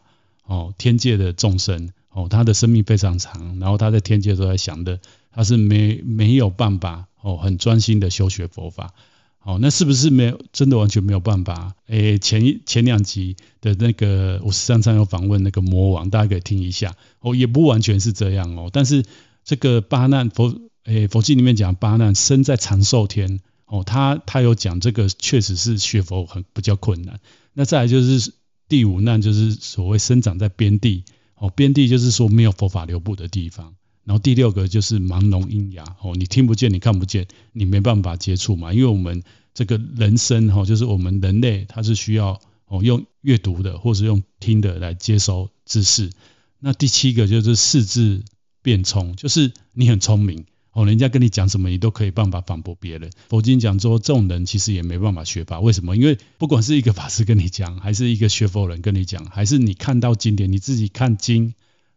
[0.48, 5.00] 哦，天界的众生，哦，他的生命非常长，然后他在天界都在想的，
[5.32, 8.96] 他是没没有办法，哦，很专心的修学佛法，
[9.44, 11.76] 哦，那是不是没有真的完全没有办法？
[11.86, 19.06] 诶，前前两集的那个五十三参有访问那个魔王，大家可以听一下，哦，也不完全是这样哦，但是
[19.44, 23.42] 这个八难佛，诶，佛经里面讲八难生在长寿天。
[23.66, 27.20] 哦，他他有讲这个，确实是学佛很比较困难。
[27.54, 28.34] 那再来就是
[28.68, 31.04] 第五难，就是所谓生长在边地。
[31.36, 33.76] 哦，边地就是说没有佛法流布的地方。
[34.06, 35.84] 然后第六个就是盲聋喑哑。
[36.02, 38.72] 哦，你听不见，你看不见，你没办法接触嘛。
[38.72, 39.24] 因为我们
[39.54, 46.12] 这个人生，哈，就是我们人类，他是需要哦用阅读的，或是用听的来接收知识。
[46.60, 48.24] 那第七个就是四智
[48.62, 50.46] 变聪，就是你很聪明。
[50.76, 53.10] 哦，人家跟你讲什么，你都可以办法反驳别人。
[53.30, 55.62] 佛经讲说，这种人其实也没办法学法。
[55.62, 55.96] 为什么？
[55.96, 61.54] 因为不管是一个法师跟你讲，还是一个学佛人跟你讲，还是你看到经典，你自己看经，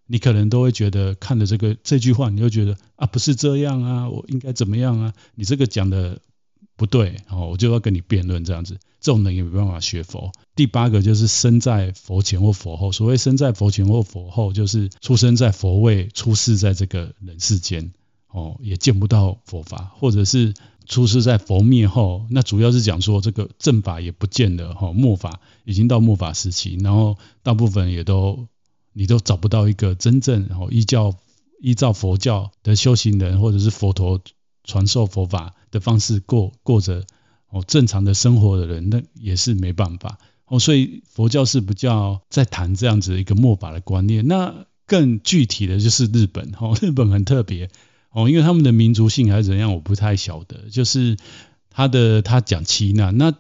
[0.07, 5.12] 你可能都会觉得看了这个这句话，你会觉得啊，不是这样啊，我应该怎么样啊？
[5.35, 6.21] 你这个讲的
[6.77, 8.79] 不对，哦，我就要跟你辩论这样子。
[9.01, 10.33] 这种人也没办法学佛。
[10.55, 12.93] 第八个就是生在佛前或佛后。
[12.93, 17.93] 所谓生在佛前或佛后，就是出生在佛位，出世在这个人世间。
[18.31, 20.55] 哦，也见不到佛法，或者是
[20.87, 28.47] 出世在佛灭后，那主要是讲说这个正法也不见了哈，末法已经到末法时期，然后大部分也都
[28.93, 31.14] 你都找不到一个真正然后依教
[31.61, 34.21] 依照佛教的修行人，或者是佛陀
[34.64, 37.05] 传授佛法的方式过过着
[37.49, 44.27] 哦正常的生活的人，那也是没办法哦，所以佛教是比较在谈这样子一个末法的观念。
[44.27, 47.71] 那更具体的就是日本哦，日本很特别。
[48.11, 50.71] 哦，因为他们的民族性还是怎样，我不太晓得。
[50.71, 51.16] 就是
[51.71, 53.35] 他的他讲七难，那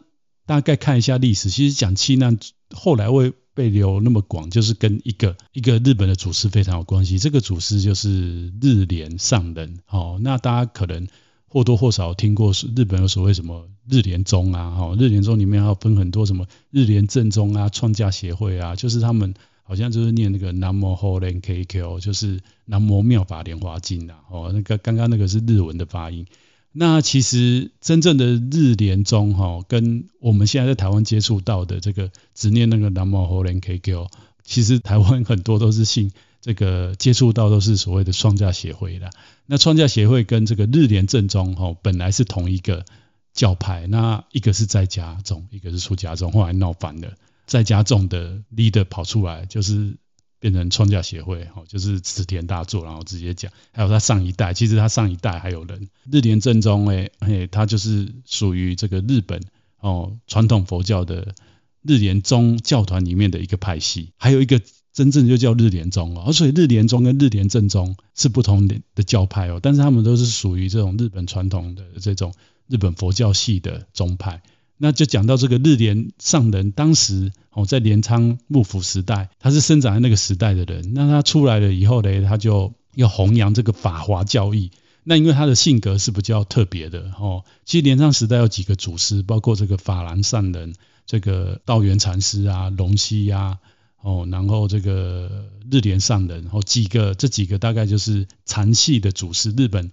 [0.46, 2.38] 大概看一下历史，其实讲七难
[2.74, 7.18] 后来会被流那么广，就是跟一个一个日本的祖师非常有关系。
[7.18, 9.80] 这个祖师就是日莲上人。
[9.88, 11.08] 哦，那大家可能
[11.48, 19.34] 或多或少听过日本有所谓什么日莲宗啊，哈，日莲宗里面还要分很多什么日莲正宗啊、创价协会啊，就是他们。
[19.68, 24.20] 好像就是念那个南无后莲 KQ，就是南无妙法莲华经啊。
[24.30, 26.26] 哦，那个刚刚那个是日文的发音。
[26.72, 34.08] 那其实真正的日莲宗哈，跟我们现在在台湾接触到的这个只念那个南无后莲 KQ，
[34.42, 39.10] 其实台湾很多都是信这个接触到都是所谓的创价协会的。
[39.44, 42.86] 那创价协会跟这个日莲正宗哈，本来是同一个
[43.34, 47.12] 教派，那一个是在家宗，一个是出家宗，后来闹翻了。
[47.48, 49.96] 在家众的 leader 跑出来，就是
[50.38, 57.10] 变成创价协会，就是池田大作，然后直接讲，还有他上一代，其实他上一代还有人，日莲正宗，诶，
[57.50, 59.40] 他就是属于这个日本
[59.80, 61.34] 哦传统佛教的
[61.82, 64.60] 日莲宗教团里面的一个派系，还有一个
[64.92, 72.34] 真正就叫日莲宗哦，所以日莲宗跟日莲正宗是不同的教派哦，但是他们都是属于这种日本传统的这种
[72.68, 74.42] 日本佛教系的宗派。
[74.78, 80.94] 那就讲到这个日莲上人，当时哦在镰仓幕府时代，他是生长在那个时代的人。
[80.94, 84.70] 那他出来了以后呢，他就要弘扬这个法华教义。
[85.02, 87.44] 那因为他的性格是比较特别的哦。
[87.64, 90.74] 其实镰仓时代有几个祖师，包括这个法然上人、
[91.06, 93.58] 这个道元禅师啊、龙溪呀，
[94.02, 99.90] 哦，然后这个日莲上人，哦几个这几个大概就是禅系的祖师，日本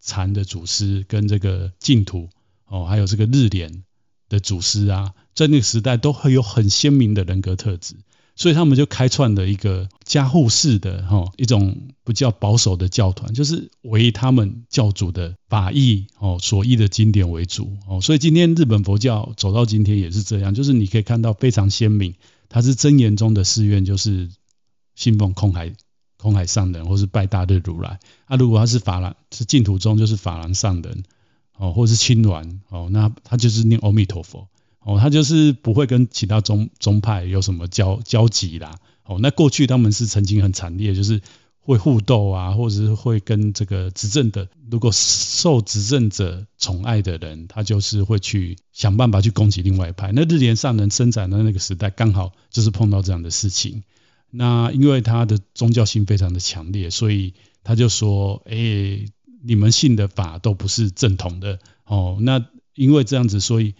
[0.00, 2.28] 禅的祖师跟这个净土
[2.66, 3.84] 哦，还有这个日莲。
[4.28, 7.94] 的祖师啊，在那个时代都会有很鲜明的人格特质，
[8.36, 22.14] 所以他们就开创了一个加护式的哈一种比较保守的教团，就是为他们教主的法义哦所译的经典为主哦，所以今天日本佛教走到今天也是这样，就是你可以看到非常鲜明，
[22.48, 24.28] 它是真言中的寺院，就是
[24.94, 25.72] 信奉空海
[26.16, 28.00] 空海上人，或是拜大日如来。
[28.26, 31.04] 啊，如果他是法兰，是净土宗，就是法兰上人，
[31.58, 34.48] 哦，或是青鸾，哦，那他就是念阿弥陀佛，
[34.80, 38.78] 哦，他就是不会跟其他宗宗派有什么交交集啦。
[39.04, 41.20] 哦，那过去他们是曾经很惨烈，就是。
[41.60, 50.10] 会互斗啊，或者是会跟这个执政的，如果受执政者宠爱的人，他就是会去想办法去攻击另外一派。
[50.14, 53.82] 那日莲上人生长的那个时代，刚好就是碰到这样的事情。
[54.30, 57.34] 那因为他的宗教性非常的强烈，所以
[57.64, 59.04] 他就说：“哎，
[59.42, 63.74] 你们信的法都不是正统的哦。”那因为这样子，所以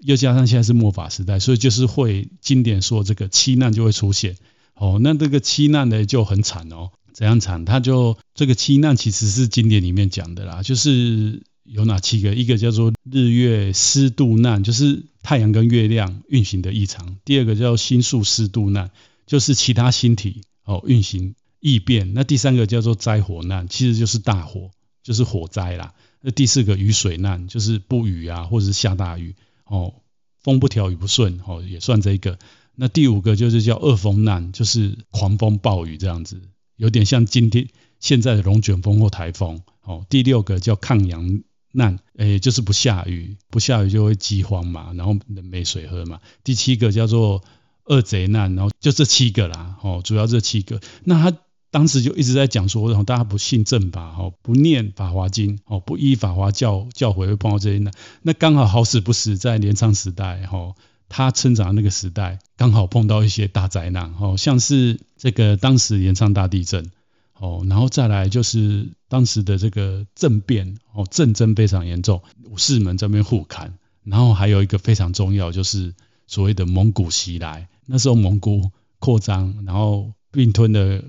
[0.00, 4.36] 又加上现在是末法时代，所以就是会经典说这个七难就会出现
[4.74, 4.98] 哦。
[5.00, 6.90] 那这个七难呢就很惨哦。
[7.12, 7.66] 怎样惨？
[7.66, 12.34] 他就这个七难其实是经典里面讲的啦，就是有哪七个？
[12.34, 18.90] 一个叫做日月失度难，就是太阳跟月亮运行的异常；第二个叫星宿失度难，
[19.26, 24.70] 就是其他星体哦运行异变；那第三个叫做灾火难，其实就是大火，
[25.02, 29.34] 就是火灾啦；那第四个雨水难，就是不雨啊，或者是下大雨
[29.64, 29.94] 哦，
[30.42, 32.36] 风不调雨不顺哦，也算这一个；
[32.74, 36.40] 那第五个就是叫恶风难，就是狂风暴雨这样子。
[36.76, 37.68] 有点像今天
[38.00, 40.04] 现在的龙卷风或台风哦。
[40.08, 46.20] 第六个叫抗阳难，诶，就是不下雨，不下雨就会饥荒嘛，然后没水喝嘛。
[46.42, 47.44] 第七个叫做
[47.84, 50.80] 恶贼难，然后就这七个啦，哦，主要这七个。
[51.04, 51.38] 那他
[51.72, 57.92] 当时就一直在讲说，大家不信正法，哦，不念法华经，哦，不依法华教教诲，会碰到这些难。
[58.22, 60.76] 那刚好好死不死在镰仓时代，哦。
[61.14, 66.90] 他成长那个时代，刚好碰到一些大灾难，哦，像是这个当时镰仓大地震，
[67.38, 75.94] 哦，然后再来就是当时的这个政变，哦，战争非常严重，武士们这边互砍，然后还有一个非常重要，就是
[76.26, 81.02] 所谓的蒙古袭来，那时候蒙古扩张，然后并吞了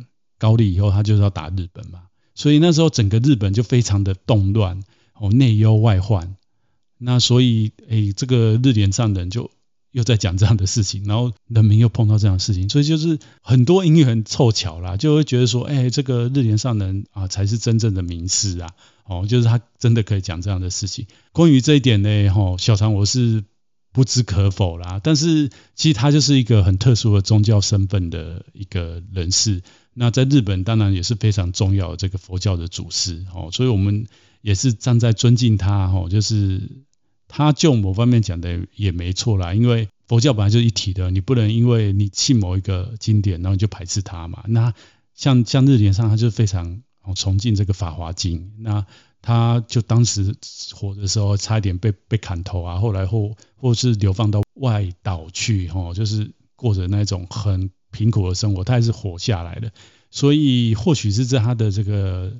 [0.43, 1.99] 高丽以后，他就是要打日本嘛，
[2.35, 4.83] 所以那时候整个日本就非常的动乱，
[5.13, 6.35] 哦，内忧外患，
[6.97, 9.49] 那所以，诶，这个日莲上人就。
[9.93, 18.71] 又在讲这样的事情，然后人民又碰到这样的事情，所以就是很多因缘凑巧啦，就会觉得说，哎，这个日莲上人啊，才是真正的名师啊，
[19.05, 21.05] 哦，就是他真的可以讲这样的事情。
[21.31, 23.43] 关于这一点呢，哈，小常我是
[23.93, 29.61] 不知可否啦，但是其实他就是一个很特殊的宗教身份的一个人士。
[29.93, 34.07] 那在日本当然也是非常重要的这个佛教的祖师，哦，所以我们
[34.41, 36.83] 也是站在尊敬他，哦，就是。
[37.35, 44.43] 他就某方面讲的也没错啦，因为佛教本来就是一体的，你不能因为你信某一个经典，然后你就排斥他嘛。
[44.47, 44.75] 那
[45.15, 46.83] 像像日莲上，他就非常
[47.15, 48.85] 崇敬这个《法华经》，那
[49.23, 50.35] 他就当时
[50.75, 59.71] 活的时候，差一点被被砍头啊，后来或或是流放到外岛去，吼，就是过着那种很贫苦的生活，他还是活下来的。
[60.11, 62.33] 所以或许是在他的这个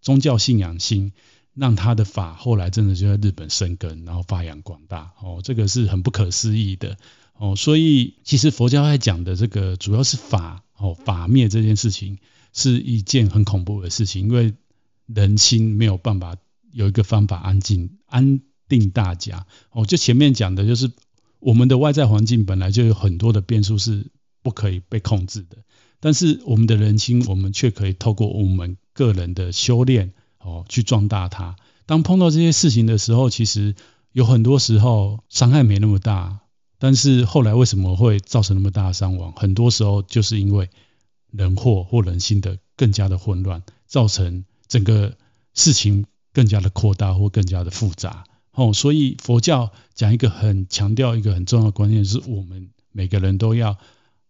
[0.00, 1.12] 宗教信仰心。
[1.52, 6.96] 让他的法后来真的就在日本生根，然后发扬光大哦，这个是很不可思议的
[7.36, 7.56] 哦。
[7.56, 12.18] 所以其实佛教在讲的这个主要是法哦，法灭这件事情
[12.52, 14.54] 是一件很恐怖的事情，因为
[15.14, 16.36] 人心没有办法
[16.72, 19.84] 有一个方法安静安定大家哦。
[19.86, 20.90] 就前面讲的就是
[21.38, 24.10] 我们的外在环境本来就有很多的变数是
[24.42, 25.58] 不可以被控制的，
[26.00, 30.12] 但是我们的人心，我们却可以透过我们个人的修炼。
[30.42, 31.54] 哦，去壮大它。
[31.84, 33.74] 当碰到这些事情的时候，其实
[34.10, 36.40] 有很多时候伤害没那么大，
[36.78, 39.34] 但是后来为什么会造成那么大的伤亡？
[39.34, 40.70] 很多时候就是因为
[41.30, 45.18] 人祸或人心的更加的混乱，造成整个
[45.52, 48.24] 事情更加的扩大或更加的复杂。
[48.52, 53.76] 哦，所以佛教讲一个很强调一个很重要的观念，是我们每个人都要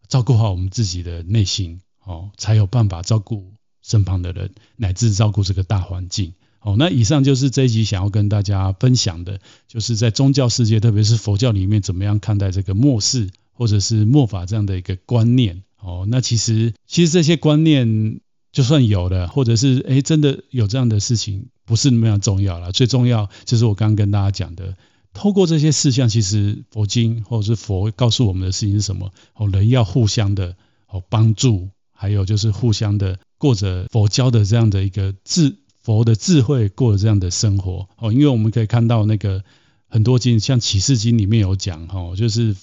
[0.08, 3.52] 照顾好我们自己的内心，哦，才有办法照顾。
[3.82, 6.34] 身旁的人，乃至照顾这个大环境。
[6.58, 15.62] 好，那以上就是这一集想要跟大家分享的，就是在宗教世界，特别是佛教里面，怎么样看待这个末世或者是末法这样的一个观念。
[15.78, 18.20] 哦，那其实其实这些观念
[18.52, 22.72] 就算有了，或者是诶真的有这样的事情，不是那么样重要了。
[22.72, 24.76] 最重要就是我刚刚跟大家讲的，
[25.12, 29.12] 透过这些事项，其实佛经或者是佛告诉我们的事情是什么？
[29.34, 30.56] 哦，人要互相的
[30.88, 33.18] 哦帮助，还有就是互相的。
[33.38, 39.42] 过着佛教的这样的一个智佛的智慧过着这样的生活哦，因为我们可以看到那个
[39.88, 42.54] 很多经，像启示经里面有讲哈，就是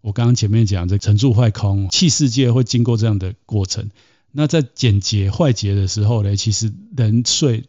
[0.00, 3.90] 我刚刚前面讲这成住坏空，器世界会经过这样的过程。
[4.36, 7.64] 那在简劫坏劫的时候呢，其实人岁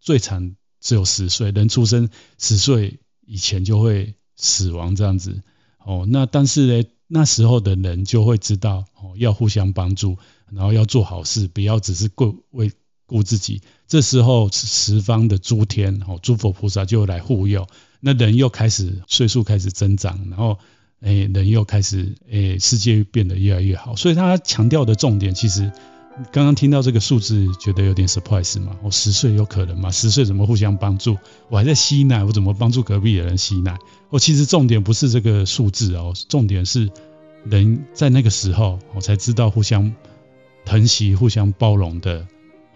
[0.00, 5.42] 最长只有十岁，人出生十岁以前就会死亡这样子
[5.78, 6.04] 哦。
[6.08, 10.18] 那但是呢，那时候的人就会知道哦，要互相帮助。
[10.54, 12.70] 然后要做好事，不要只是顾为
[13.06, 13.62] 顾自己。
[13.88, 17.66] 这时候十方的诸天哦，诸佛菩萨就来护佑，
[18.00, 20.58] 那人又开始岁数开始增长，然后
[21.00, 23.96] 诶人又开始诶世界变得越来越好。
[23.96, 25.72] 所以他强调的重点，其实
[26.30, 28.76] 刚刚听到这个数字，觉得有点 surprise 嘛？
[28.82, 29.90] 我十岁有可能吗？
[29.90, 31.16] 十岁怎么互相帮助？
[31.48, 33.78] 我还在吸奶，我怎么帮助隔壁的人吸奶？
[34.10, 36.90] 我其实重点不是这个数字哦，重点是。
[37.44, 39.92] 人在那个时候，我才知道互相
[40.64, 42.24] 疼惜、互相包容的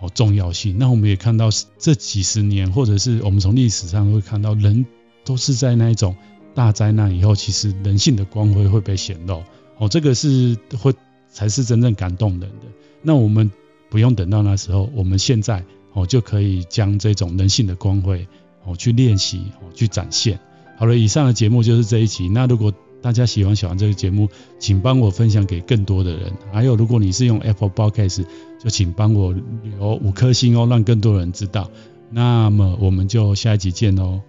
[0.00, 0.76] 哦重要性。
[0.76, 4.84] 那我们也看到这几十年，或者是我们从历史上会看到，人
[5.24, 6.16] 都是在那一种
[6.52, 9.44] 大灾难以后，其实人性的光辉会被显露。
[9.78, 10.92] 哦，这个是会
[11.30, 12.66] 才是真正感动人的。
[13.06, 13.52] 那我们
[13.88, 18.26] 不用等到那时候，我们现在哦就可以将这种人性的光辉
[18.64, 20.40] 哦去练习、哦去展现。
[20.76, 22.28] 好了，以上的节目就是这一集。
[22.28, 24.28] 那如果大家喜欢小王这个节目，
[24.58, 26.32] 请帮我分享给更多的人。
[26.52, 28.24] 还有，如果你是用 Apple Podcast，
[28.58, 31.70] 就请帮我留五颗星哦，让更多人知道。
[32.10, 34.20] 那么我们就下一集见喽。